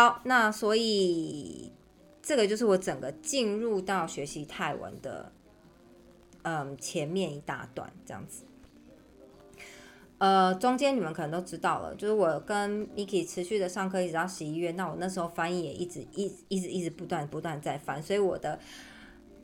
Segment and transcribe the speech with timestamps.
[0.00, 1.70] 好，那所以
[2.22, 5.30] 这个就是我整个进入到学习泰文的，
[6.40, 8.44] 嗯，前面一大段这样子。
[10.16, 18.58] 呃，中间你们可能都知道了，就是我跟 Miki 持续的上课一直到十一月，那我那时候翻译也一直一一直一直不断不断在翻，所以我的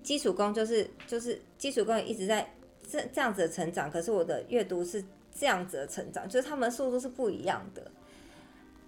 [0.03, 2.51] 基础功就是就是基础功一直在
[2.91, 5.05] 这这样子的成长，可是我的阅读是
[5.39, 7.91] 这样子的成长，就是他们速度是不一样的。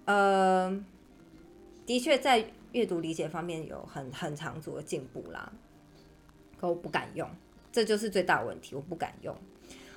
[0.05, 0.83] 呃，
[1.89, 5.51] 的确在阅读理解方面有很很长足的进步啦，
[6.55, 7.27] 可我不敢用，
[7.71, 9.35] 这就是最大问题，我不敢用。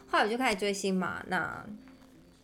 [0.06, 1.66] 后来我就开始追星嘛，那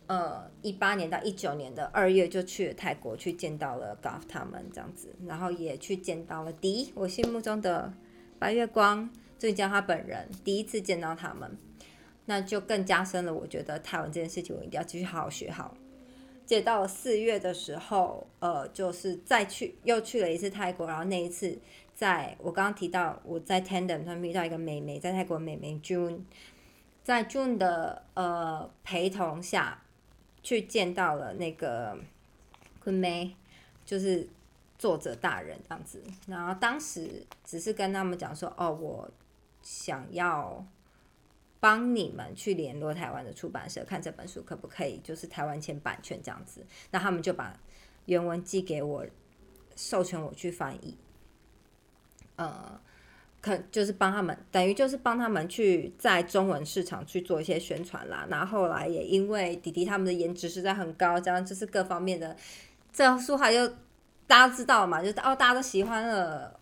[0.05, 7.91] 呃一八年到一九年的二月就去了泰国，去见到了 Golf 他们这样子，然后也去见到了迪，我心目中的
[8.37, 9.09] 白月光，
[9.39, 11.57] 终于见他本人，第一次见到他们，
[12.25, 15.75] 那就更加深了，我觉得泰文这件事情我一定要继续好好学好。
[16.49, 21.55] 接到四月的时候，呃，就是再去又去了一次泰国，然后那一次
[21.93, 26.21] 在我刚刚提到我在 Tandem 上遇到一个美眉，在泰国美眉 June。
[27.03, 29.83] 在 June 的呃陪同下，
[30.41, 31.95] 去见到了那个
[32.83, 33.35] 坤梅，
[33.85, 34.27] 就是
[34.79, 36.01] 作者大人这样子。
[36.25, 39.07] 然后当时只是跟他们讲说：“哦，我
[39.61, 40.65] 想要
[41.59, 47.57] 帮你们去联络台湾的出版社，看这本书可不可以，就是台湾签版权这样子。”那他们就把
[48.05, 49.05] 原文寄给我，
[49.75, 50.97] 授权我去翻译。
[52.35, 52.79] 呃。
[53.41, 58.27] 可就是帮他们，等于就是帮他们去在中文市场去做一些宣传啦。
[58.29, 62.35] 然后后来也因为弟弟他们的颜值实在很高，这样就是各方面的，
[62.91, 63.65] 这书还就
[64.27, 66.59] 大家知道嘛，就哦大家都喜欢了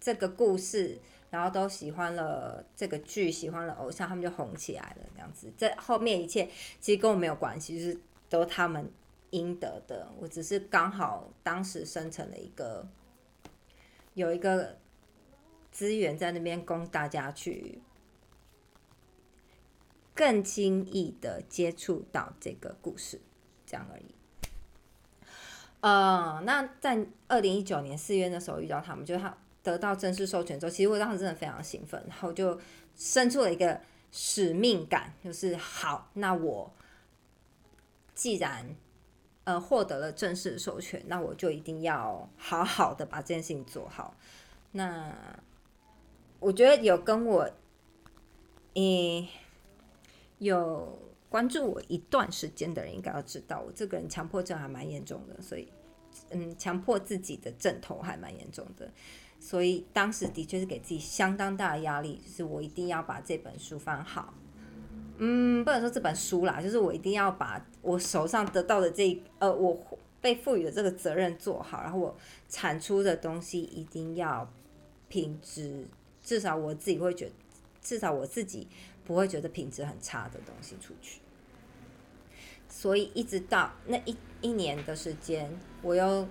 [0.00, 0.98] 这个故事，
[1.30, 5.06] 然后都喜欢了这个剧，喜欢了偶像，他们就红起来了。
[5.14, 6.48] 这样子，这后面一切
[6.80, 8.90] 其实跟我没有关系，就是都他们
[9.30, 10.10] 应得的。
[10.18, 12.86] 我只是刚好当时生成了一个
[14.14, 14.78] 有一个。
[15.72, 17.82] 资源在那边供大家去
[20.14, 23.20] 更轻易的接触到这个故事，
[23.66, 24.14] 这样而已。
[25.82, 32.56] 呃，那在二零一九年四月的时候遇到他们，就是他得到正式授权之后，其实我当时真的非常兴奋，然后就
[32.94, 33.80] 生出了一个
[34.12, 36.72] 使命感，就是好，那我
[38.14, 38.76] 既然
[39.42, 44.16] 呃获得了正式授权，那我就一定要好好的把这件事情做好。
[44.70, 45.12] 那
[46.38, 47.50] 我觉得有跟我，
[48.74, 49.28] 诶，
[50.38, 50.96] 有
[51.28, 55.68] 关注我一段时间的人应该要知道，我这个人强迫症还蛮严重的，所以，
[56.30, 58.90] 嗯，强迫自己的症头还蛮严重的，
[59.46, 64.34] 所以当时的确是给自己相当大的压力，就是我一定要把这本书翻好，
[65.18, 69.80] 嗯，不能说这本书啦，就是我一定要把我手上得到的这，呃，我
[70.20, 72.16] 被赋予的这个责任做好，然后我
[72.48, 74.52] 产出的东西一定要
[75.08, 75.86] 品质。
[76.20, 77.30] 至少我自己会觉，
[77.80, 78.66] 至少我自己
[79.04, 81.20] 不会觉得品质很差的东西出去。
[82.68, 86.26] 所以一直到那一一年的时间，我又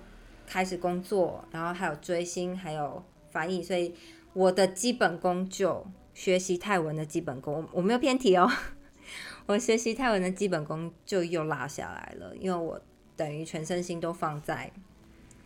[0.46, 3.94] 开始工作，然后还有追星，还有翻译，所以
[4.32, 8.50] 我的基本功就学习泰文的基本功，我没有偏题哦。
[9.46, 12.80] 我学习泰文的基本功就又拉下来了，因为我
[13.16, 14.72] 等于全身心都放在。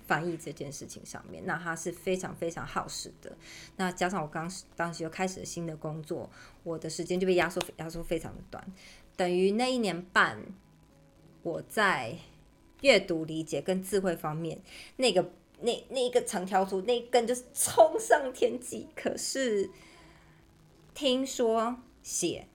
[0.07, 3.31] 翻译这件事情上面，那它是非常非常耗时的。
[3.77, 6.29] 那加上我刚当时又开始了新的工作，
[6.65, 8.61] 我的时间就被压缩压缩非常的短。
[9.17, 10.37] 等于那一年半，
[11.45, 12.17] 我在
[12.81, 14.59] 阅读理解跟智慧方面，
[14.97, 15.31] 那个
[15.61, 18.89] 那那一个长条图那一根就是冲上天际。
[18.95, 19.71] 可是
[20.95, 22.47] 听说写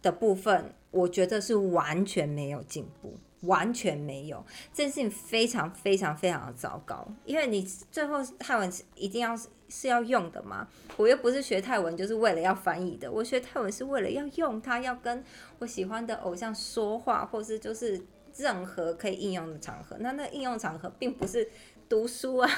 [0.00, 3.14] 的部分，我觉得是完全没有进步。
[3.42, 7.60] 完全没有，这件事情非常非常非常的糟糕，因为你
[7.90, 9.36] 最后泰文一定要
[9.68, 15.24] 是要用的嘛，我又不是学泰文就是为了要翻译的，我学泰文是为了要用它，要跟
[15.58, 18.00] 我喜欢的偶像说话，或是就是
[18.36, 21.50] 任何可以应用的场合，那那应用场合并不是
[21.88, 22.50] 读书啊，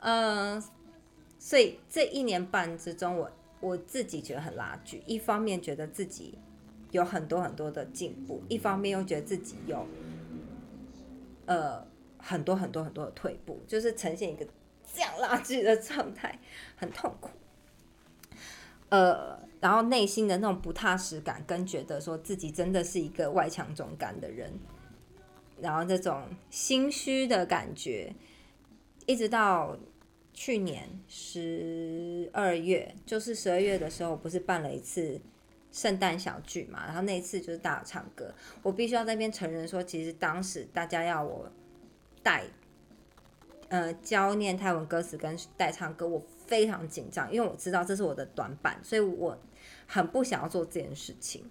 [0.00, 0.62] 嗯，
[1.38, 3.30] 所以这一年半之中，我
[3.60, 6.38] 我自己觉得很拉锯，一方面觉得自己。
[6.90, 9.86] 有很多很多的进步，一方面又觉得自己有，
[11.44, 11.86] 呃，
[12.16, 14.46] 很多很多很多的退步，就是呈现一个
[14.94, 16.40] 这样拉锯的状态，
[16.76, 17.28] 很痛苦。
[18.88, 24.52] 呃，然后内心的那种不踏实感，跟觉得说自己真的是一个外强中干的人，
[25.60, 28.14] 然后这种心虚的感觉，
[29.06, 29.76] 一直到
[30.32, 35.20] 去年十二月，就是十二月的时候，不是办了一次。
[35.70, 41.46] 圣诞小聚嘛，然后那一次就是大家唱歌，我必须要在那边承认说，其实当时大家要我
[42.22, 42.44] 带
[43.68, 49.38] 呃教念泰文歌词跟带唱歌，我非常紧张，因为我知道这是我的短板，所以我
[49.86, 51.48] 很不想要做这件事情。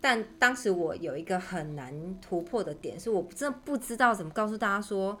[0.00, 5.18] 但当时我有一个很难突破的点，是我真的不知道怎么告诉大家说，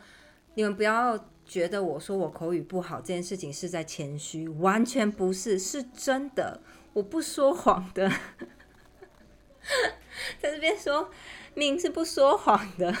[0.54, 6.60] 你们不要觉得我说我口语不好这件事情是在谦虚，完全不是，是真的，
[6.92, 8.08] 我不说谎的，
[10.40, 11.10] 在这边说
[11.54, 12.94] 明是不说谎的。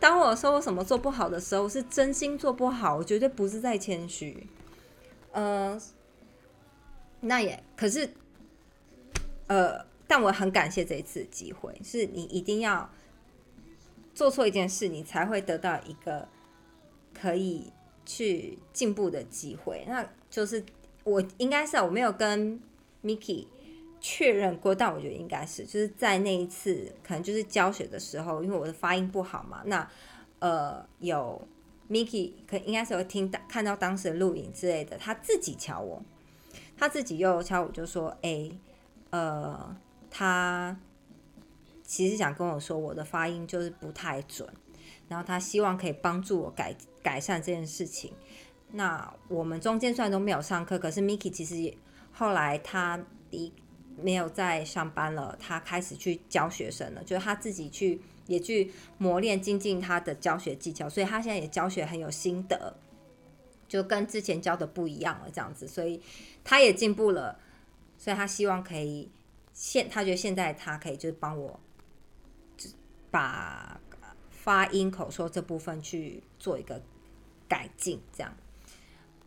[0.00, 4.48] 当我说我什么做不好的时候，是真心做不好，我绝对不是在谦虚。
[5.38, 5.80] 呃，
[7.20, 8.10] 那也可是，
[9.46, 9.86] 呃。
[10.10, 12.88] 但我很感谢这一次机会，是你一定要
[14.14, 16.26] 做错一件事，你才会得到一个
[17.12, 17.70] 可以
[18.06, 19.84] 去进步的机会。
[19.86, 20.64] 那就是
[21.04, 22.58] 我应该是我没有跟
[23.04, 23.48] Miki
[24.00, 29.86] 确认过，但我觉得应该是就是在那一次可能就是教学的时候，因为我的发音不好嘛，那
[30.38, 31.46] 呃有
[31.90, 36.02] Miki 可应该是有听到看到当时的录影之类的，他自己敲我，
[36.76, 38.50] 他自己又敲我就说：“哎，
[39.10, 39.76] 呃。”
[40.10, 40.74] 他
[41.84, 44.48] 其实想跟我说，我的发音就是不太准，
[45.06, 48.14] 然后他希望可以帮助我改改善这件事情。
[48.72, 51.74] 那我们中间虽然都没有上课，可是 Miki 其实
[52.10, 52.98] 后来他
[53.30, 53.52] 离
[54.00, 62.76] 没有在上班了，他开始去教学生了，就是他自己去也去磨练精进他的教学技巧，所以他现在也教学很有心得，
[63.66, 66.00] 就跟之前教的不一样了，这样子，所以
[66.44, 67.40] 他也进步了，
[67.98, 69.10] 所以他希望可以。
[69.60, 71.58] 现他觉得现在他可以就是帮我，
[73.10, 73.80] 把
[74.30, 76.80] 发音口说这部分去做一个
[77.48, 78.32] 改进，这样。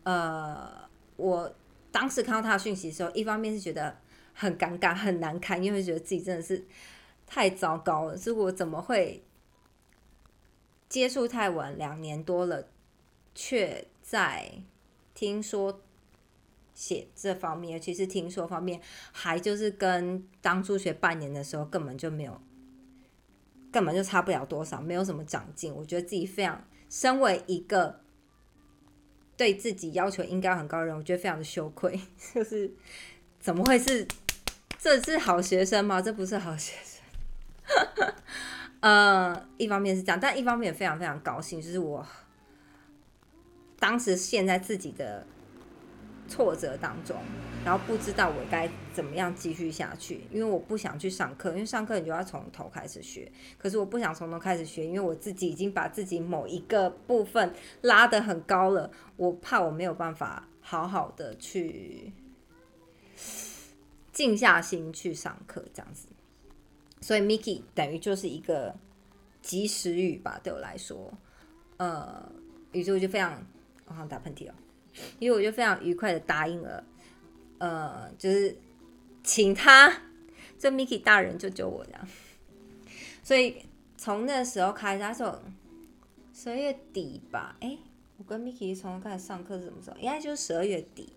[0.04, 1.54] 呃，我
[1.90, 3.94] 当时看到他的讯息的时候，一方面是觉得
[4.32, 6.64] 很尴尬、很难堪，因为觉得自己真的是
[7.32, 8.18] 太糟糕了。
[8.18, 9.22] 是我怎么会
[10.88, 12.68] 接触太晚两年多了，
[13.34, 14.52] 却在
[15.14, 15.80] 听说。
[16.74, 18.80] 写这方面，尤其是听说方面，
[19.12, 22.40] 还就是跟当初学半年的时候根本就没有，
[23.70, 25.72] 根本就差不了多少，没有什么长进。
[25.72, 28.00] 我觉得自己非常，身为一个
[29.36, 32.00] 对自己要求应该很高的人，我觉得非常的羞愧。
[32.34, 32.72] 就是
[33.38, 34.08] 怎么会是
[34.78, 36.00] 这是好学生吗？
[36.00, 36.91] 这不是好学生。
[38.80, 42.06] 呃，一方面是这样，但一方面也非常非常高兴，就是我
[43.78, 45.26] 当时陷在自己的。
[46.28, 47.16] 挫折当中，
[47.62, 53.30] 然后不知道我该怎么样继续下去，因为我不想去上课，因为上课你就要从头开始学。
[53.58, 62.14] 可是我不想从头开始学，因为我自己已经把自己某一个部分拉得很高了，我怕我没有办法好好的去
[64.10, 66.06] 静下心去上课这样子。
[67.02, 68.74] 所以 Miki 等于就是一个
[69.42, 71.12] 及时雨吧，对我来说，
[71.76, 72.32] 呃，
[72.72, 73.44] 于是我就非常，
[73.84, 74.54] 我好像打喷嚏了。
[75.18, 76.84] 因为我就非常愉快的答应了，
[77.58, 78.54] 呃，就是
[79.24, 80.02] 请他
[80.58, 82.08] 这 Miki 大人救救我这样。
[83.22, 83.56] 所以
[83.96, 85.42] 从那时候开始，他说
[86.34, 87.78] 十二月底吧，哎，
[88.18, 89.96] 我跟 Miki 从开始上课是什么时候？
[89.96, 91.12] 应该就是十二月底，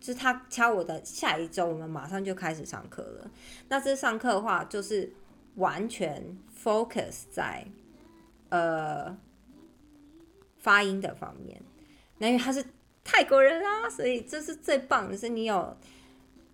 [0.00, 3.30] 就是他敲我的下一周，我们马上就开始上课了。
[3.68, 5.12] 那这上课的话，就是
[5.56, 7.66] 完全 focus 在
[8.48, 9.16] 呃
[10.58, 11.62] 发音的方面，
[12.18, 12.64] 那因为他是。
[13.02, 15.76] 泰国人啊，所以这是最棒的是你有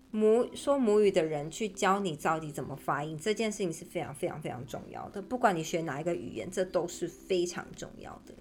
[0.09, 5.21] 母说母语的人去教你到底怎么发音，这件事情是非常非常非常重要的。
[5.21, 8.33] 不管你学哪一个语言，这都是非常重要的。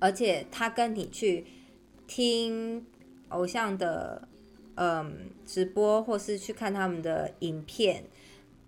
[0.00, 1.46] 而且他跟你去
[2.06, 2.84] 听
[3.28, 4.28] 偶像的
[4.76, 8.04] 嗯直播，或是去看他们的影片，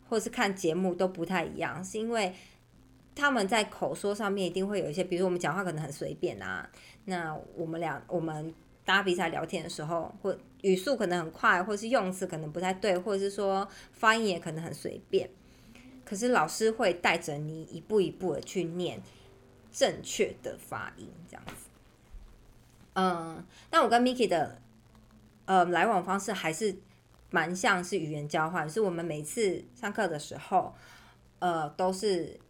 [0.08, 2.34] 或是看节目都不太一样，是因为
[3.14, 6.68] 他们在口说上面一定会有一些，比如我们讲话可能很随便啊。
[7.04, 8.52] 那我们俩，我们
[8.84, 15.30] 大家比赛聊天的时候，或语速可能很快，或是用词可能不太对，或者是说发音也可能很随便。
[16.04, 19.02] 可是老师会带着你一步一步的去念
[19.72, 21.65] 正确的发音，这样子。
[22.96, 24.60] 嗯，那我跟 Miki 的
[25.44, 26.76] 呃来往方式还是
[27.30, 30.74] 蛮像是语言交换，是我们每次上课的时候，
[31.38, 32.40] 呃，都是。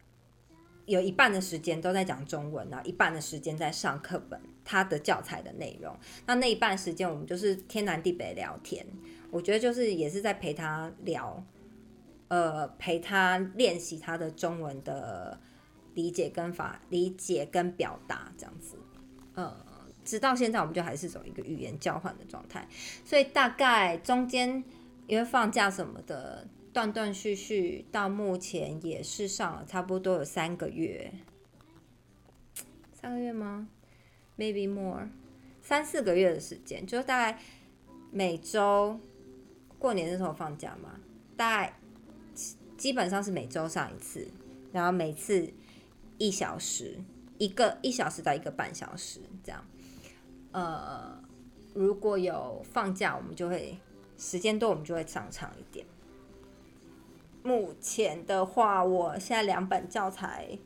[0.87, 5.93] 有一半的时间都在讲中文，然后一半的时间在上课本他的教材的内容。
[6.27, 8.87] 那那一半时间我们就是天南地北聊天，
[9.33, 11.45] 我觉得就是也是在陪他聊，
[12.29, 15.41] 呃，陪他练习他的中文的
[15.95, 18.79] 理解跟法理解跟表达这样子。
[19.35, 19.53] 嗯，
[20.07, 22.67] 直到现在我们就还是走一个语言交换的状态，
[23.05, 24.65] 所以大概中间
[25.07, 26.49] 因为放假什么的。
[26.77, 31.11] 断断续续到目前也是上了差不多有三个月，
[32.93, 33.67] 三个月吗
[34.37, 35.09] ？Maybe more，
[35.63, 37.39] 三四个月的时间，就大概
[38.11, 39.01] 每周
[39.79, 41.01] 过年的时候放假嘛，
[41.35, 41.79] 大概
[42.77, 44.29] 基本上是每周上一次，
[44.71, 45.51] 然后每次
[46.19, 46.99] 一小时，
[47.39, 49.67] 一个一小时到一个半小时这样。
[50.57, 51.15] 呃，
[51.75, 53.79] 如果有放假，我们就会
[54.17, 55.85] 时间多，我们就会上长一点。
[57.43, 60.59] 目前的话，我现在两本教材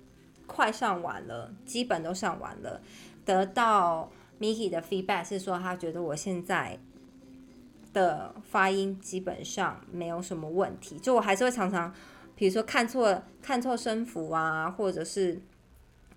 [0.46, 2.80] 快上完了，基本都上完了。
[3.24, 6.78] 得到 Miki 的 feedback 是说，他觉得我现在
[7.92, 11.00] 的发音基本上没有什么问题。
[11.00, 11.92] 就我还是会常常，
[12.36, 15.42] 比如说看错看错声符啊，或者是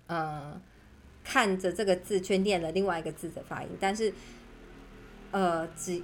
[0.06, 0.62] 呃
[1.24, 4.14] 看着这个字却念了另外一个字的发音，但是
[5.32, 6.00] 呃只。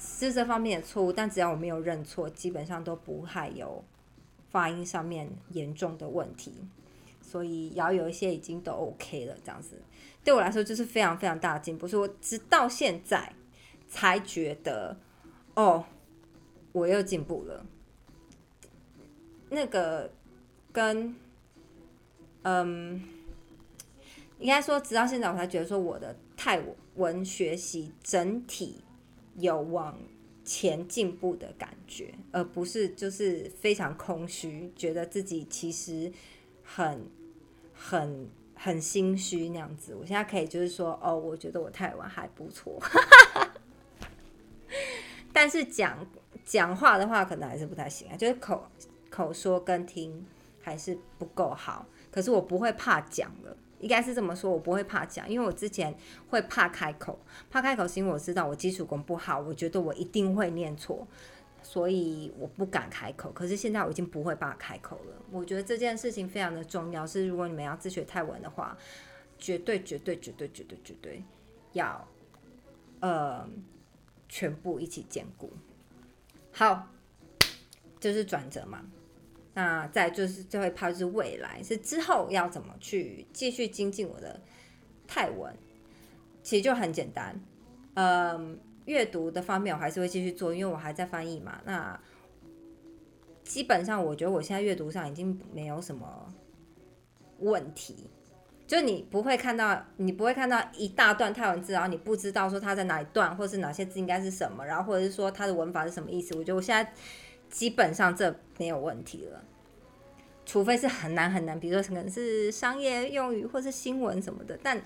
[0.00, 3.84] 是这方面的错误，但只要我没有认错，基本上都不会有
[4.48, 6.54] 发音上面严重的问题。
[7.20, 9.80] 所以，要有一些已经都 OK 了，这样子
[10.22, 11.86] 对我来说就是非常非常大的进步。
[11.86, 13.32] 所以我直到现在
[13.88, 14.96] 才觉得，
[15.54, 15.84] 哦，
[16.70, 17.66] 我又进步了。
[19.50, 20.10] 那个
[20.72, 21.14] 跟，
[22.42, 23.02] 嗯，
[24.38, 26.60] 应该说，直到现在我才觉得说，我的泰
[26.94, 28.82] 文学习整体。
[29.40, 29.96] 有往
[30.44, 36.12] 前进步的感觉，而不是就是非常空虚，觉得自己其实
[36.64, 37.08] 很
[37.72, 39.94] 很很心虚那样子。
[39.94, 42.82] 我现在可以就是说，哦，我觉得我泰文还不错，
[45.32, 46.04] 但是讲
[46.44, 48.68] 讲话的话可能还是不太行啊，就是口
[49.08, 50.26] 口说跟听
[50.60, 51.86] 还是不够好。
[52.10, 53.56] 可是我不会怕讲了。
[53.80, 55.94] 应该是这么说，我不会怕讲，因为我之前
[56.28, 57.18] 会怕开口，
[57.50, 61.06] 怕开口是因为我知道我基础功不好，我觉得我一定会念错，
[61.62, 63.30] 所以我不敢开口。
[63.32, 65.22] 可是现在我已经不会怕开口了。
[65.30, 68.76] 我觉得这件事情非常的重要，是如果你们要自学泰文的话，
[69.38, 71.22] 绝对绝对绝对绝对绝对
[71.72, 72.08] 要
[73.00, 73.48] 呃
[74.28, 75.52] 全部一起兼顾。
[76.50, 76.88] 好，
[78.00, 78.82] 就是转折嘛。
[79.58, 84.40] 那再就是最后一趴，就是未来是之后要怎么去继续精进我的
[85.04, 85.52] 泰文，
[86.44, 87.34] 其实就很简单。
[87.94, 91.60] 嗯，阅读的方面我还是会继续做，因为我还在翻译嘛。
[91.64, 92.00] 那
[93.42, 96.32] 基本上我觉得我现在阅读上已经没有什么
[97.40, 98.08] 问题，
[98.64, 106.36] 就你不会看到你不会看到一大段泰文字，然后你不知道说它在哪一段，或是哪些字应该是什么，然后或者是说它的文法是什么意思。
[106.36, 106.92] 我觉得我现在。
[107.50, 109.42] 基本上这没有问题了，
[110.44, 114.58] 除非是很难很难，比如说可能是商业用语或是新闻什么的。
[114.62, 114.80] 但，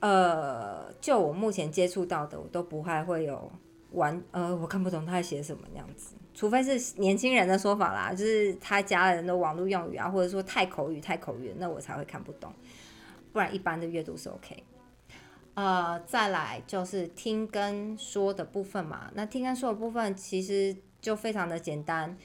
[0.00, 3.50] 呃，就我目前接触到的，我都不太会有
[3.92, 6.14] 完呃，我看不懂他在写什么那样子。
[6.34, 12.52] 除非是年轻人的说法啦，就是他家人的网络用语啊，或者说太口语太口语，那我才会看不懂。
[13.32, 14.64] 不然一般的阅读是 OK。
[15.54, 19.10] 呃，再来就是听跟说的部分嘛。
[19.14, 20.76] 那听跟说的部分其实。
[21.00, 22.16] 就非常的简单，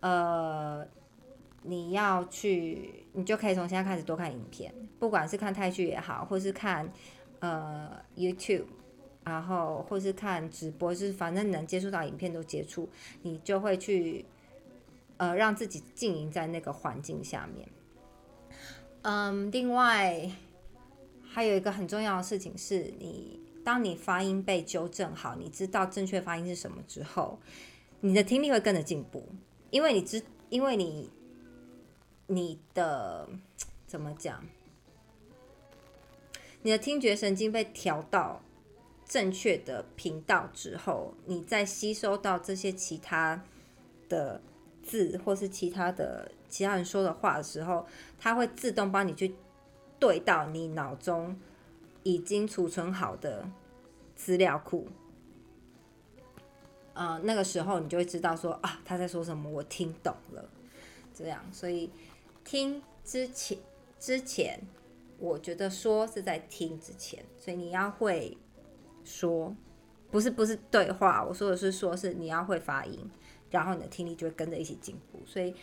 [0.00, 0.86] 呃，
[1.62, 6.92] 你要去，你就可以从现在开始多看影片，不管是看泰剧也好，或是看
[7.40, 8.66] 呃 YouTube，
[9.24, 12.88] 然后或是看直播，就是反正能接触到影片都接触，
[13.22, 14.24] 你就会去
[15.16, 17.66] 呃让自己经营在那个环境下面。
[19.02, 20.30] 嗯，另外
[21.22, 27.38] 还有一个很重要的事情是，你当你发音被纠正好，你知道正确发音是什么之后。
[28.04, 29.24] 你的听力会跟着进步，
[29.70, 31.08] 因为你知，因为你，
[32.26, 33.28] 你的
[33.86, 34.44] 怎么讲？
[36.62, 38.42] 你的听觉神经被调到
[39.06, 43.44] 正确的频道之后，你在吸收到这些其他
[44.08, 44.40] 的
[44.82, 47.86] 字或是其他的其他人说的话的时候，
[48.18, 49.32] 它会自动帮你去
[50.00, 51.40] 对到你脑中
[52.02, 53.48] 已经储存好的
[54.16, 54.88] 资料库。
[56.94, 60.48] 呃，那个时候你就会知道说啊，他在说什么，我听懂了，
[61.14, 61.42] 这样。
[61.50, 61.90] 所以
[62.44, 63.56] 听之前，
[63.98, 64.60] 之前
[65.18, 68.36] 我觉得说是在听之前，所以你要会
[69.04, 69.56] 说，
[70.10, 73.10] 不是不是对话，我说的是说是你要会发音，
[73.50, 75.18] 然后你的听力就会跟着一起进步。
[75.24, 75.54] 所以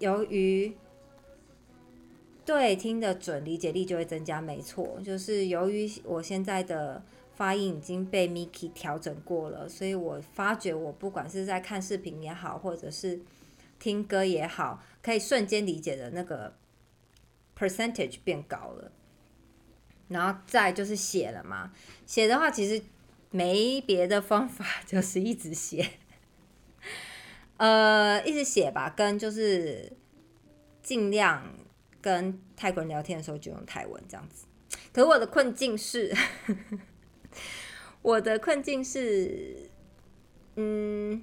[0.00, 0.76] 由于
[2.44, 4.40] 对听的准，理解力就会增加。
[4.40, 7.02] 没错，就是由于我现在的。
[7.36, 13.20] 发音已经被 Miki 调整过了，所以我发觉我不管是在看视频也好，或者是
[13.78, 16.54] 听歌也好，可以瞬间理解的那个
[17.58, 18.92] percentage 变高了。
[20.08, 21.72] 然后再就是写了嘛，
[22.06, 22.82] 写的话其实
[23.30, 25.92] 没别的方法，就是一直写，
[27.56, 29.90] 呃，一直写吧，跟就是
[30.82, 31.42] 尽量
[32.02, 34.44] 跟泰国人聊天的时候就用泰文这样子。
[34.92, 36.14] 可是我的困境是，
[38.02, 39.70] 我的困境是，
[40.56, 41.22] 嗯，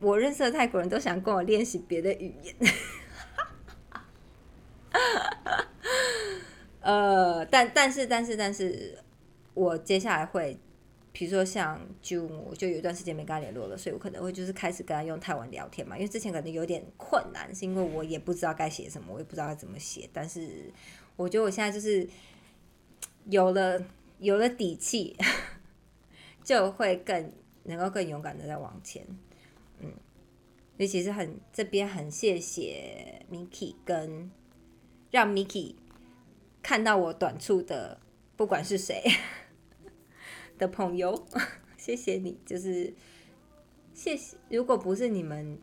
[0.00, 2.54] 我认识的泰国人都想跟我练习别的语言。
[6.80, 8.98] 呃，但但是但是但是，
[9.54, 10.58] 我接下来会，
[11.12, 20.72] 比如说像 June，我就有一段时间没跟他联络了，所以我可能会就是开始跟他用泰文聊天嘛，因为之前可能有点困难，是因为我也不知道该写什么，我也不知道该怎么写，但是
[21.14, 22.08] 我觉得我现在就是
[23.26, 23.80] 有了
[24.22, 25.16] 有了底气，
[26.42, 27.32] 就会更
[27.64, 29.04] 能够更勇敢的在往前，
[29.80, 29.92] 嗯，
[30.76, 34.30] 尤其是很这边很谢谢 Miki 跟
[35.10, 35.74] 让 Miki。
[36.62, 37.98] 看到我短处的，
[38.36, 39.02] 不管是谁
[40.56, 41.26] 的朋友，
[41.76, 42.94] 谢谢你，就是
[43.92, 44.36] 谢谢。
[44.48, 45.58] 如果不是你们，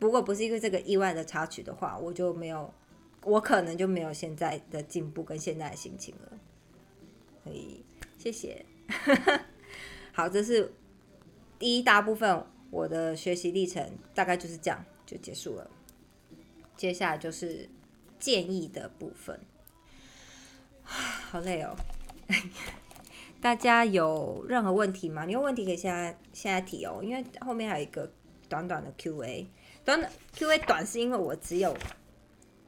[0.00, 2.74] 如果不是因为这个意外的插曲的话，我就没有，
[3.22, 6.32] 我可能就没有现在的进步跟现在的心情了。
[7.44, 7.84] 可以
[8.18, 8.64] 谢谢。
[10.12, 10.72] 好，这是
[11.58, 15.70] 第一大部分我的学习历程，大概就是这样就结束了。
[16.76, 17.68] 接下来就是。
[18.20, 19.40] 建议的部分，
[20.84, 21.74] 好累哦。
[23.40, 25.24] 大家有任何问题吗？
[25.24, 28.12] 你有问题可以现在现在提哦，因为后面还有一个
[28.46, 29.48] 短短的 Q&A。
[29.86, 31.74] 短短 Q&A 短是因为我只有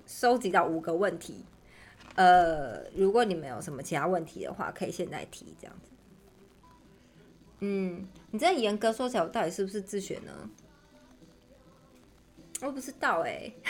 [0.07, 1.45] 收集到五个问题。
[2.15, 5.91] 呃，如果你们有什么其他问题的话，可以现在提这样子。
[7.61, 10.51] 嗯，你这严格说起来，我到底是不是自学呢？
[12.61, 13.53] 我不知道哎。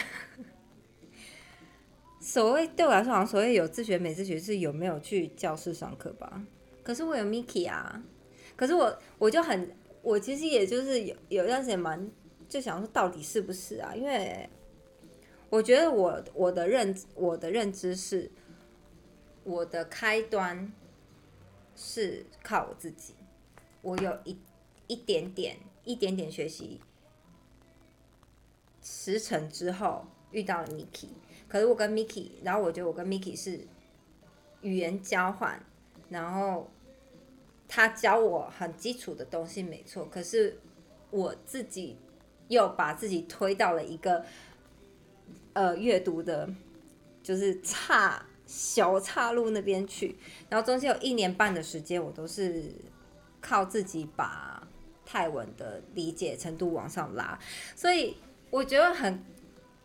[2.20, 6.42] 所谓对我来说，好像所谓有自学没自学是有没有去教室上课吧？
[6.82, 8.02] 可是我有 Miki 啊，
[8.57, 12.11] 可是我我就很，我其实也就是有有一段时间蛮
[12.48, 13.94] 就想说，到底是不是啊？
[13.94, 14.48] 因为
[15.52, 18.30] 我觉得我我的认我的认知是，
[19.44, 20.72] 我的开端
[21.76, 23.12] 是靠我自己，
[23.82, 24.38] 我有一
[24.86, 26.80] 一点点一点点学习
[28.80, 31.08] 时辰之后遇到了 Miki。
[31.46, 33.60] 可是我跟 Miki，然后我觉得我跟 Miki 是
[34.62, 35.62] 语言交换，
[36.08, 36.70] 然后
[37.68, 40.58] 他教我很基础的东西没错，可是
[41.10, 41.98] 我自己
[42.48, 44.24] 又把自己推到了一个
[45.52, 46.48] 呃阅读的，
[47.22, 50.16] 就是岔小岔路那边去，
[50.48, 52.72] 然后中间有一年半的时间，我都是
[53.40, 54.66] 靠自己把
[55.04, 57.38] 泰文的理解程度往上拉，
[57.74, 58.16] 所以
[58.50, 59.24] 我觉得很。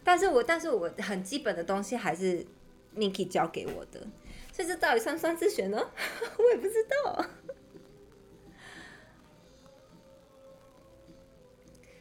[0.04, 2.46] 但是我，但是我很基本的东西还是
[2.96, 4.00] Niki 教给我的，
[4.54, 5.78] 所以这到底算不算自学呢？
[6.40, 7.26] 我也不知道。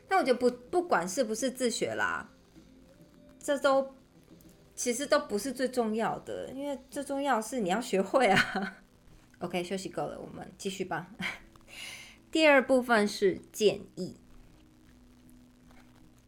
[0.09, 2.31] 那我觉得不，不管是不是自学啦，
[3.47, 3.95] 这都
[4.75, 8.77] 其实都不是最重要的，因为最重要是你要学会啊。
[9.39, 11.13] OK，休息够了，我们继续吧。
[12.33, 14.17] 第二部分是建议。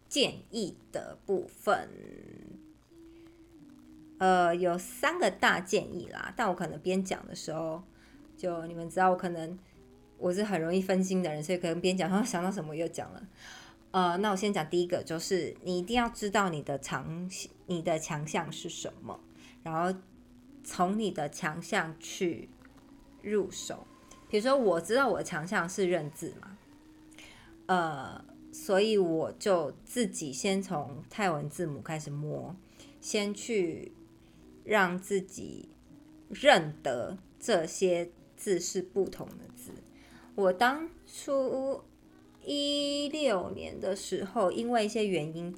[0.09, 1.89] 建议的部分，
[4.19, 6.33] 呃，有三个大建议啦。
[6.37, 7.83] 但我可能边讲的时候，
[8.37, 9.59] 就你们知道，我可能
[10.19, 13.29] 我是很容易分心的人，所以可能边讲，然后想到什么又讲了。
[13.91, 17.31] 呃，那我先讲第一个，就是你一定要知道你的强
[17.67, 19.19] 你的强项是什么，
[19.63, 19.99] 然后
[20.63, 22.49] 从你的强项去
[23.23, 23.87] 入手。
[24.29, 26.59] 比如说，我知道我的强项是认字嘛，
[27.67, 28.25] 呃。
[28.51, 32.57] 所以我就自己先从泰文字母开始摸，
[32.99, 33.93] 先去
[34.65, 35.69] 让自己
[36.31, 39.71] 认得这些字是不同的字。
[40.35, 41.85] 我当初
[42.49, 45.55] 一六年的时候，因为一些原因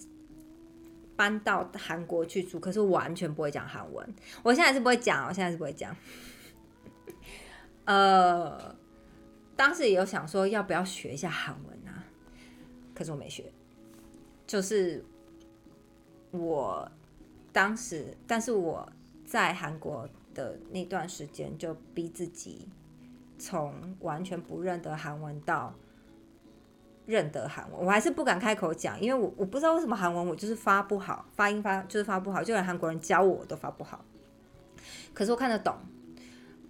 [1.15, 4.15] 搬到韩国去住，可是完全不会讲韩文。
[4.43, 5.97] 我现在是不会讲，我现在是不会讲。
[7.85, 8.75] 呃，
[9.55, 12.05] 当时也有想说要不要学一下韩文啊。
[12.93, 13.53] 可是我没学，
[14.47, 15.05] 就是
[16.33, 16.91] 我
[17.53, 18.91] 当时，但是我
[19.25, 22.69] 在韩国的那段时间，就逼自己
[23.39, 25.75] 从完全不认得韩文到
[27.11, 27.85] 认得韩文。
[27.85, 34.05] 我还是不敢开口讲，因为我我不知道为什么韩文我就是发不好，发音发就是发不好，就连韩国人教我都发不好。
[35.13, 35.75] 可是我看得懂，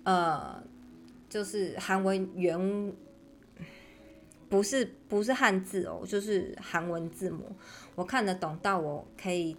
[0.05, 0.63] 呃，
[1.29, 2.93] 就是韩文原。
[4.49, 7.55] 不是不是汉字哦，就是韩文字母，
[7.95, 8.59] 我看得懂。
[8.61, 9.57] 到我可以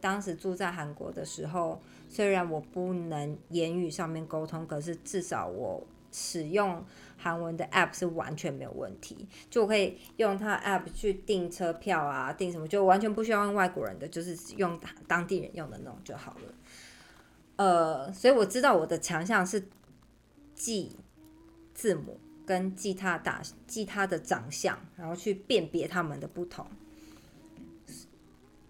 [0.00, 6.84] 当时住在韩国的时候，虽然我不能言语上面沟通，可是至少我使用
[7.16, 16.54] 韩文的 app 是完全没有问题，就我可以用它 app 去订车票啊，订什么就完全不需要用外国人的，就是用当地人用的那种就好了。
[17.56, 19.68] 呃，所以我知道我的强项是
[20.54, 20.96] 记
[21.74, 26.66] 字母跟记他大记他的长相，然后去辨别他们的不同。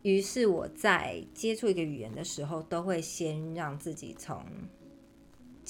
[0.02, 4.42] 于是我在接触一个语言的时候，都会先让自己从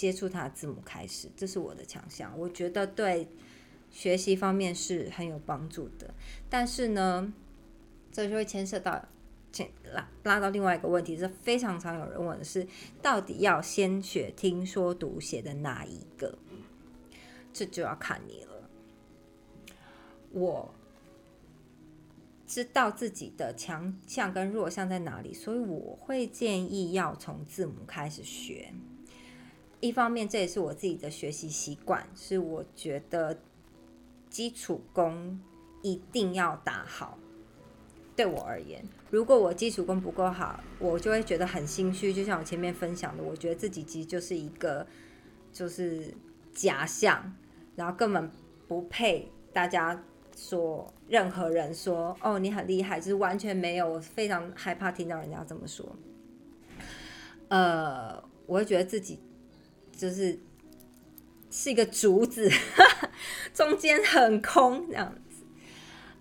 [0.01, 2.33] 接触它的字母开始，这是我的强项。
[2.39, 3.29] 我觉得对
[3.91, 6.15] 学习方面是很有帮助的。
[6.49, 7.31] 但是呢，
[8.11, 9.07] 这就会牵涉到
[9.53, 12.67] 牵拉拉到另外一个问题，是非常常有人问的是，
[13.03, 16.39] 到底要先学听说读写的哪一个？
[17.53, 18.71] 这就要看你了。
[20.31, 20.75] 我。
[22.47, 28.75] 知道自己的强项跟弱项在哪里，所以我会建议要从字母开始学。
[29.81, 33.39] 一方面，这也是我自己的学习习惯，是我觉得
[34.29, 35.41] 基础功
[35.83, 37.19] 一定要打好。
[38.15, 42.13] 对我而言，如果我基础功不够好，我就会觉得很心虚。
[42.13, 44.87] 就像我前面分享的，我觉得自己其实就是一个
[45.53, 46.15] 就是
[46.53, 47.35] 假象，
[47.77, 48.31] 然后根本
[48.69, 50.03] 不配大家。
[50.37, 55.85] 说任何人说哦你很厉害，就是完全没有，我非常害怕听到人家这么说。
[57.49, 59.19] 呃，我会觉得自己
[60.01, 60.39] 就是
[61.51, 62.51] 是一个竹子，
[63.53, 65.45] 中间很空这样子。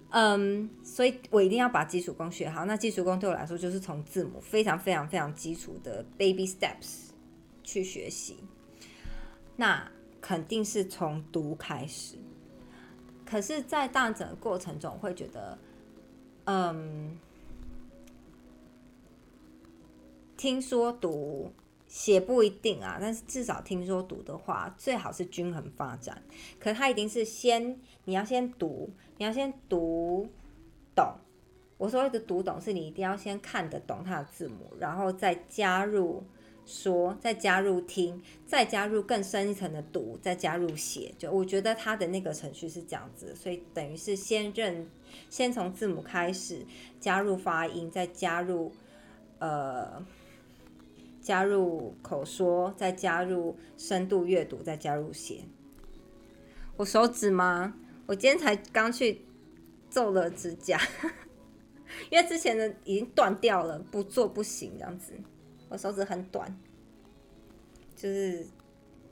[0.10, 2.66] 嗯，所以我一定要把基础功学好。
[2.66, 7.12] 那基础功对我来说，就是从字母非常非常非常基础的 baby steps
[7.64, 8.36] 去学习。
[9.56, 9.90] 那
[10.20, 12.18] 肯定是从读开始。
[13.26, 15.58] 可是，在大整过程中，会觉得，
[16.46, 17.18] 嗯，
[20.36, 21.54] 听说读
[21.90, 26.24] 写不一定啊，但是至少听说读的话，最好是均衡发展。
[26.58, 30.30] 可它一定是先，你要先读，你要先读
[30.96, 31.14] 懂。
[31.78, 36.24] 我所谓的读懂，是你一定要先看得懂它的字母，然后再加入。
[36.66, 41.12] 说，再加入听，再加入更深一层的读，再加入写。
[41.18, 44.88] 就我觉得他的那个程序是这样子，所以等于是先认，
[45.32, 46.64] 先从字母开始
[47.00, 48.72] 加入发音，再加入
[49.40, 50.06] 呃
[51.30, 55.44] 加入口说，再加入深度阅读，再加入写。
[56.76, 57.76] 我手指吗？
[58.08, 59.22] 我今天才刚去
[59.92, 60.82] 做了指甲，
[62.10, 65.14] 因为之前的已经断掉了，不做不行这样子。
[65.70, 66.60] 我手指很短，
[67.96, 68.48] 就是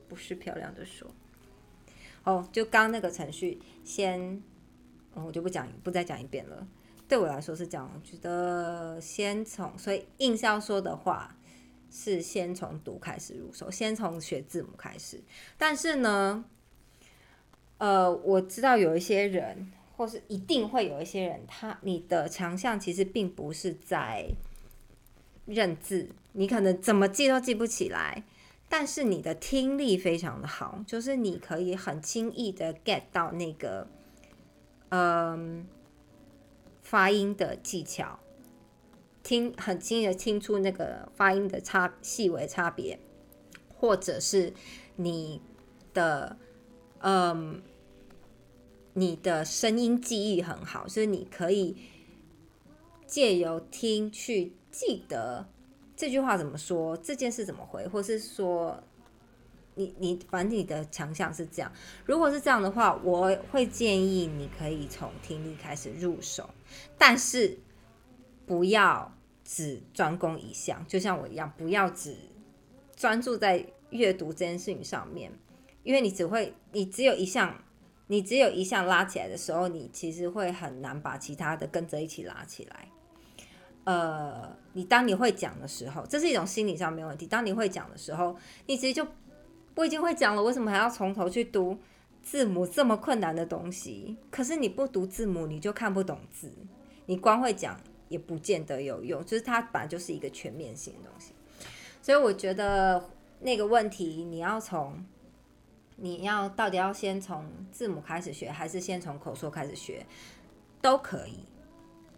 [0.07, 1.07] 不是漂亮的说。
[2.23, 4.41] 哦，就刚那个程序，先，
[5.13, 6.67] 我就不讲，不再讲一遍了。
[7.07, 11.37] 对我来说是这样，我觉得先从，所以硬是要说的话，
[11.89, 15.21] 是先从读开始入手，先从学字母开始。
[15.57, 16.45] 但是呢，
[17.77, 24.27] 呃，我知道有一些人，或是一定会有一些人，他你的强项其实并不是在。
[25.49, 28.25] 认字，你可能怎么记都记不起来，
[28.67, 33.87] 但是你的听力非常的好，就是你可以很轻易的 get 到那个，
[34.89, 35.65] 嗯，
[36.83, 38.19] 发音的技巧，
[39.27, 42.97] 听很轻易的听出那个发音的差细微差别，
[43.77, 44.53] 或者是
[44.95, 45.41] 你
[45.93, 46.37] 的，
[46.99, 47.61] 嗯，
[48.93, 51.75] 你的声音记忆很好，所以你可以
[53.05, 54.53] 借由听去。
[54.71, 55.45] 记得
[55.95, 56.95] 这句话怎么说？
[56.95, 57.85] 这件事怎么回？
[57.87, 58.81] 或是说，
[59.75, 61.69] 你你反正你的强项是这样。
[62.05, 66.49] 如果是这样的话，我会建议你可以从听力开始入手，
[66.97, 67.57] 但是
[68.45, 69.16] 不要
[69.47, 70.85] 只专攻一项。
[70.89, 72.13] 就像我一样，不要只
[72.97, 75.31] 专注在阅读这件事情上面，
[75.83, 77.63] 因为你只会，你只有一项，
[78.07, 82.89] 你只有一项拉起来的时候，你其实会很难把其他的跟着一起拉起来。
[83.85, 87.25] 呃，你当你会讲的时候，这是一种心理上没问题。
[87.25, 89.07] 当你会讲的时候，你直接就
[89.75, 91.77] 我已经会讲了，为什么还要从头去读
[92.21, 94.17] 字母这么困难的东西？
[94.29, 96.51] 可是你不读字母，你就看不懂字。
[97.05, 97.79] 你光会讲
[98.09, 101.33] 也不见得有用，就是它本来就是一个全面性的东西。
[102.01, 105.05] 所以我觉得那个问题，你要从
[105.95, 110.05] 你要到底要先从字母开始学，还是先从口说开始学，
[110.81, 111.39] 都可以。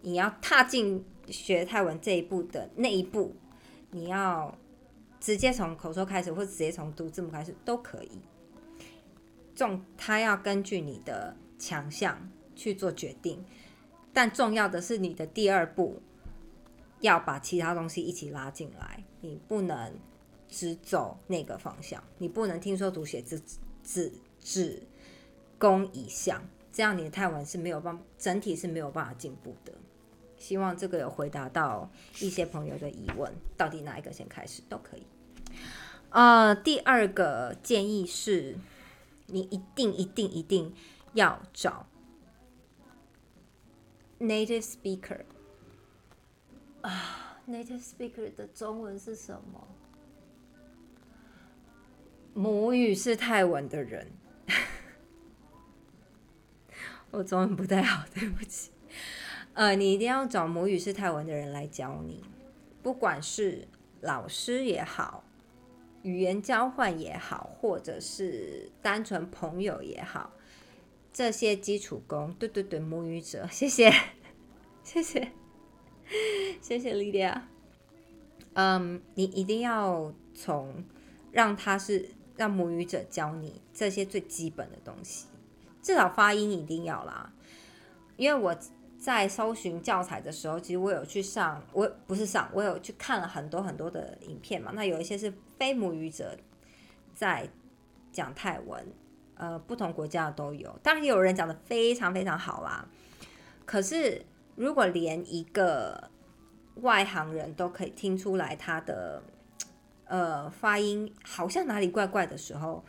[0.02, 1.04] 你要踏进。
[1.28, 3.32] 学泰文这一步的那一步，
[3.92, 4.52] 你要
[5.20, 8.10] 直接从口说开始，或直接从读字母开始都可以。
[9.54, 13.44] 重，他要根据你的强项去做决定，
[14.12, 16.00] 但重要的是你的第二步
[17.00, 19.94] 要把其他东西一起拉进来，你不能
[20.48, 23.40] 只走那个方向，你不能听说读写只
[23.82, 24.82] 只只
[25.58, 26.42] 攻一项，
[26.72, 29.72] 这样你的泰文是没有办整体是没有办法进步的。
[30.36, 35.06] 希望这个有回答到一些朋友的疑问，到底哪一个先开始都可以。
[36.08, 38.56] 呃，第二个建议是，
[39.26, 40.74] 你一定一定一定
[41.12, 41.86] 要找
[44.20, 45.20] native speaker
[46.82, 49.66] 啊，native speaker 的中文是什么？
[52.34, 54.12] 母语是泰文的人，
[57.10, 58.70] 我中文不太好，对不起。
[59.54, 62.22] 呃，你一定要找母语是泰文的人来教你，
[62.82, 63.66] 不管是
[64.00, 65.24] 老师也好，
[66.02, 70.30] 语言交换也好，或者是单纯朋友也好，
[71.12, 73.92] 这些基础功，对对对，母语者， 谢谢，
[74.84, 75.32] 谢谢，
[76.60, 77.42] 谢谢 Lydia。
[78.54, 80.84] 嗯，你一定要从
[81.32, 82.10] 让他是。
[82.36, 85.26] 让母语者教你这些最基本的东西，
[85.82, 87.30] 至少发音一定要啦。
[88.16, 88.56] 因为我
[88.98, 94.72] 在搜寻教材的时候，其实我有去上，我不是上，我有去看了很多很多的影片嘛。
[94.74, 96.34] 那有一些是非母语者
[97.14, 97.46] 在
[98.10, 98.86] 讲泰文，
[99.40, 100.78] 呃，不同国家的都有。
[100.82, 102.86] 当然也有人讲的非常非常好啦。
[103.64, 104.24] 可是
[104.54, 106.10] 如果连一个
[106.76, 109.22] 外行人都可以听出来他的。
[110.12, 112.84] 呃，发音好像哪里怪怪的时候，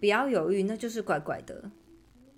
[0.00, 1.70] 不要犹豫，那就是怪怪的，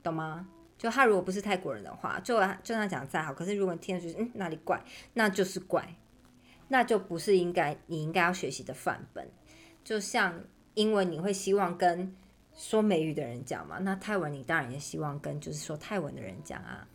[0.02, 0.46] 懂吗？
[0.76, 4.78] 就他如果不是泰国人的话，就就算讲再好，可是如果你听上去嗯哪里怪，
[5.14, 5.96] 那就是怪，
[6.68, 9.26] 那就不是应该你应该要学习的范本。
[9.82, 12.14] 就像英文，你会希望跟
[12.56, 13.78] 说美语的人讲嘛？
[13.78, 16.88] 那泰文你当然也希望跟就是说泰文的人讲啊，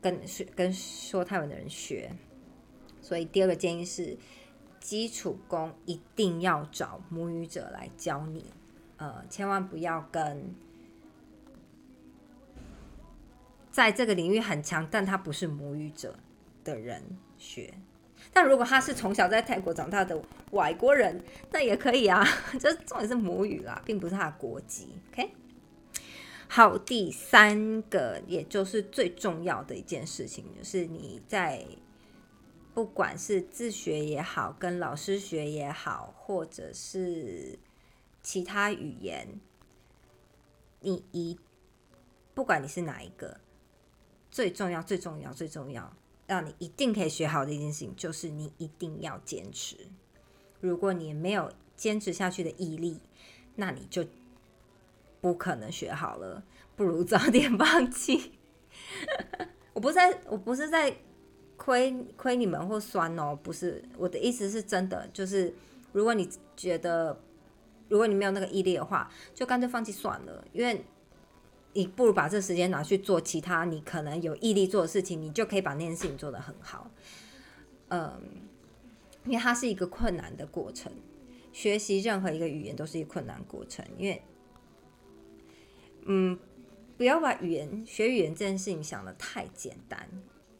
[0.00, 2.10] 跟学跟说泰文的人学。
[3.00, 4.18] 所以第二个建议是。
[4.80, 8.46] 基础功一定要找母语者来教你，
[8.96, 10.54] 呃，千万不要跟
[13.70, 16.18] 在这个领域很强，但他不是母语者
[16.64, 17.04] 的人
[17.36, 17.74] 学。
[18.32, 20.20] 但如果他是从小在泰国长大的
[20.52, 22.24] 外国人，那也可以啊。
[22.60, 24.94] 这重点是母语啦，并不是他的国籍。
[25.12, 25.30] OK，
[26.48, 31.64] 好，第三个也就是最重要的一件事情，就是你在。
[32.72, 37.58] 不管是自学也好，跟老师学也好，或者是
[38.22, 39.26] 其他语言，
[40.78, 41.36] 你一
[42.32, 43.40] 不管你是哪一个，
[44.30, 45.92] 最重要、最重要、最重要，
[46.30, 49.76] 让你一定可以学好的一件事情，就是你一定要坚持。
[50.60, 53.00] 如果你没有坚持下去的毅力，
[53.56, 54.06] 那你就
[55.20, 56.44] 不可能学好了。
[56.76, 58.38] 不如早点放弃。
[59.74, 60.96] 我不是在，我不是在。
[61.62, 65.52] 亏亏你们或酸哦，不是我的意思是真的，就是
[65.92, 67.20] 如果你觉得，
[67.90, 70.82] 如果你没有那个毅力的话，就干脆放弃算了，因为
[71.72, 76.90] 你不如把这时间拿去做其他你可能有毅力做的事情，你就可以把那件事情做得很好。
[77.88, 78.20] 嗯，
[79.24, 80.92] 因为它是一个困难的过程，
[81.52, 84.22] 学习任何一个语言都是一个困难过程，因为，
[86.06, 86.38] 嗯，
[86.96, 90.08] 不要把语言学语言这件事情想的太简单。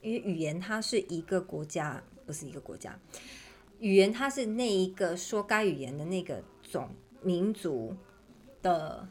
[0.03, 2.99] 因为语言它是一个国家，不是一个国家。
[3.81, 6.89] 语言它是那一个说该语言的那个种
[7.23, 7.95] 民族
[8.63, 9.07] 的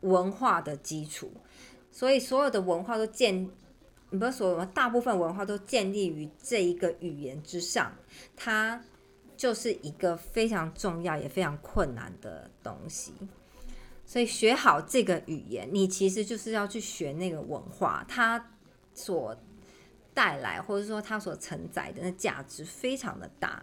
[0.00, 1.30] 文化的基础，
[1.90, 3.48] 所以所有的文化都建，
[4.10, 7.92] 不是所有，大部分文化都建立于这一个语言之上。
[8.36, 8.82] 它
[9.36, 13.12] 就是一个非常重要也非常困难的东西。
[14.04, 18.52] 所以学好这个语言，你其实就是要去学那个文化，它
[18.94, 19.36] 所。
[20.14, 23.62] 带来或者说它所承载的那价值非常的大，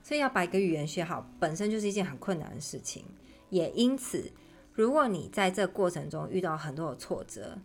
[0.00, 3.04] 所以要把一个语言学好本身就是一件很困难的事情。
[3.50, 4.30] 也因此，
[4.74, 7.58] 如果你在这过程中遇到很多的挫折，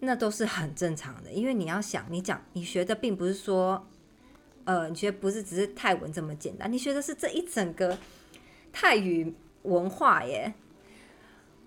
[0.00, 1.30] 那都是很正常的。
[1.32, 3.86] 因为你要想，你讲你学的并不是说，
[4.64, 7.98] 呃，你学不是只是泰文这么简单，你学的是这一整个
[8.72, 10.52] 泰语文化耶，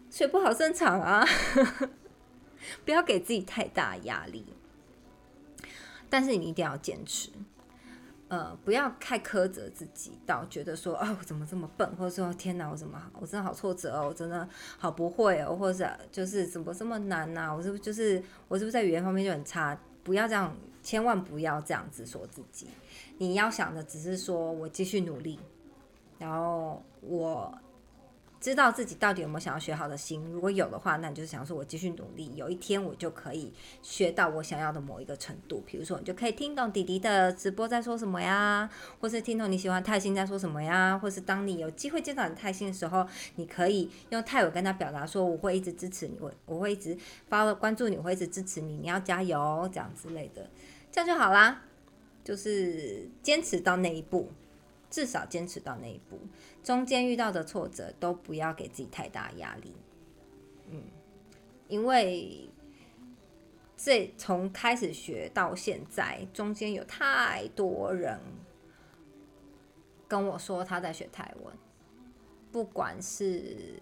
[0.09, 1.25] 学不好正常啊，
[2.85, 4.45] 不要给自己太大压力。
[6.09, 7.29] 但是你一定要坚持，
[8.29, 17.53] 呃，不要太苛责自己，到觉得说，哦，我怎么这么笨，或者说，天哪，我怎么，我真的好挫折哦，我真的好不会哦，或者就是怎么这么难呐？
[17.55, 19.77] 我是不是就是我是不是在语言方面就很差？
[20.03, 22.67] 不要这样，千万不要这样子说自己。
[23.17, 25.39] 你要想的只是说我继续努力，
[26.19, 27.57] 然后我
[28.39, 35.63] 知道自己到底有没有想要学好的心，如果有的话，那你就是想说，我继续努力，有一天我就可以学到我想要的某一个程度。
[35.65, 38.69] 比如说，你就可以听懂弟弟的直播在说什么呀，
[38.99, 46.97] 或是听懂你喜欢泰星在说什么呀，或是当你有机会见到你泰星的时候，你可以用泰语跟他表达说，我会一直支持你，我我会一直
[47.27, 50.47] 发关注你，我会一直支持你，你要加油，这样之类的，
[50.91, 51.63] 这样就好啦。
[52.23, 54.29] 就是坚持到那一步，
[54.89, 56.19] 至少坚持到那一步。
[56.63, 59.73] 中间遇到的挫折都不要给自己太大压力，
[60.69, 60.83] 嗯，
[61.67, 62.49] 因为
[63.77, 68.19] 这从开始学到现在，中间有太多人
[70.07, 71.53] 跟我说他在学台湾，
[72.51, 73.79] 不管是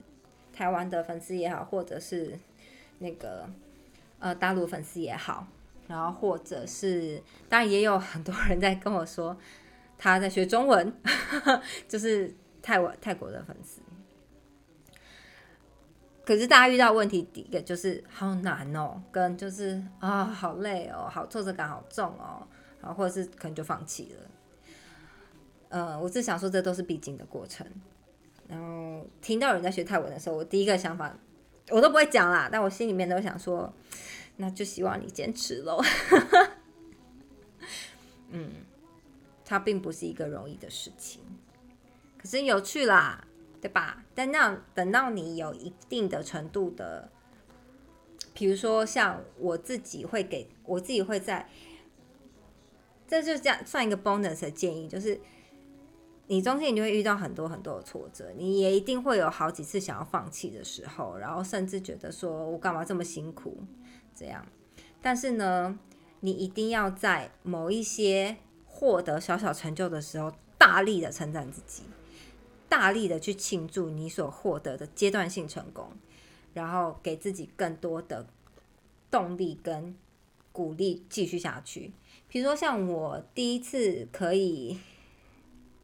[0.53, 2.37] 台湾的粉丝也好，或者是
[2.99, 3.49] 那个
[4.19, 5.47] 呃大陆粉丝也好，
[5.87, 9.35] 然后或者是当然也有很多人在跟我说
[9.97, 10.93] 他在学中文，
[11.87, 12.35] 就是。
[12.67, 13.79] 泰国泰国的粉丝，
[16.25, 22.47] 可是大家遇到问题，第一个就是好难哦，跟就是啊好累哦，好挫折感好重哦，
[22.81, 24.31] 然后或者是可能就放弃了。
[25.69, 27.63] 嗯，我只想说，这都是必经的过程。
[28.47, 31.15] 然后听到人在学泰文的时候，我第一个想法
[31.69, 33.71] 我都不会讲啦，但我心里面都想说，
[34.37, 35.79] 那就希望你坚持喽。
[38.31, 38.51] 嗯，
[39.45, 41.21] 它并不是一个容易的事情。
[42.17, 43.23] 可是有趣啦，
[43.61, 44.03] 对吧？
[44.15, 47.09] 但那等到你有一定的程度的，
[48.33, 51.47] 比如说像我自己会给我自己会在，
[53.07, 55.19] 这就这样算一个 bonus 的建议，就是
[56.27, 63.57] 你中间你就会遇到很多很多的挫折，你也一定会有好几次想要放弃的时候，然后甚至觉得说我干嘛这么辛苦
[64.15, 64.43] 这样。
[64.99, 65.77] 但是呢，
[66.21, 68.37] 你一定要在某一些
[68.75, 71.83] 获得小小成就的时候，大力的称赞自己。
[72.67, 75.93] 大力的去庆祝你所获得的阶段性成功，
[76.53, 78.27] 然后给自己更多的
[79.09, 79.95] 动力跟
[80.51, 81.93] 鼓励继续下去。
[82.27, 84.77] 比如说，像我第一次可以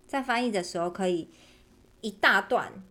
[0.05, 1.29] 在翻译的时候，可以
[2.01, 2.83] 一大段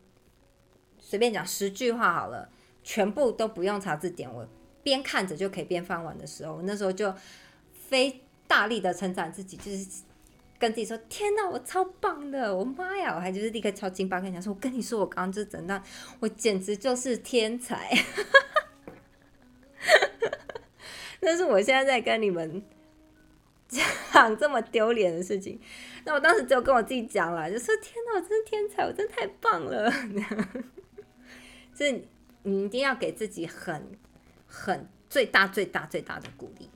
[0.98, 2.48] 随便讲十句话好了，
[2.82, 4.48] 全部都不用查字典，我
[4.82, 7.12] 边看着就可以边翻完的时候，那时候就
[7.74, 10.02] 非大力的称赞自己，就是。
[10.60, 12.54] 跟自己说：“天哪，我超棒的！
[12.54, 15.82] 我妈呀，我还就是立刻超金巴跟你讲说，我跟你说，我刚刚就整到，
[16.20, 17.90] 我简直就是天才。
[21.18, 22.62] 但是我现在在跟你们
[23.68, 25.58] 讲这么丢脸的事情，
[26.04, 29.90] 那我当时只有跟我自己讲了，就说：天哪，我真是天才，我真太棒了！
[31.74, 32.04] 就是
[32.42, 33.98] 你一定要给自己很、
[34.46, 36.68] 很最大、最大、最大的鼓励。”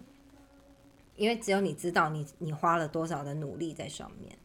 [1.17, 4.37] 因为只有你知道你你花了多少的努力在上面，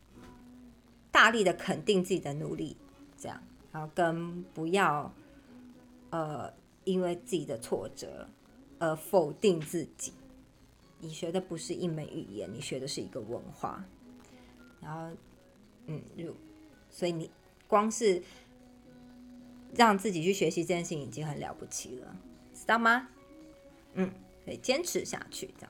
[1.11, 2.77] 大力的肯定自己的努力，
[3.17, 5.11] 这样，然后跟不要，
[6.11, 6.53] 呃，
[6.83, 8.29] 因为自己的挫折
[8.77, 10.13] 而否定自己。
[11.01, 13.83] 你学的不是一门语言，你学的是一个文化。
[14.81, 15.15] 然后，
[15.87, 16.35] 嗯，如
[16.89, 17.31] 所以你
[17.67, 18.21] 光是
[19.75, 22.15] 让自己去学习这件事情已经很了不起了，
[22.53, 23.07] 知道吗？
[23.93, 24.11] 嗯，
[24.45, 25.68] 可以坚持下去，这样。